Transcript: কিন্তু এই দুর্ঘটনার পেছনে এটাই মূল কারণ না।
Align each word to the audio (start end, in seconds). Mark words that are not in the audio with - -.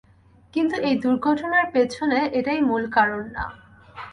কিন্তু 0.53 0.75
এই 0.87 0.95
দুর্ঘটনার 0.95 1.65
পেছনে 1.73 2.19
এটাই 2.33 2.59
মূল 2.61 2.83
কারণ 2.91 3.21
না। 3.33 3.45